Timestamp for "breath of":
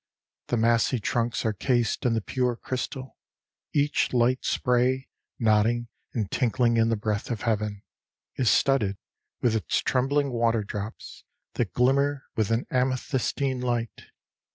6.95-7.41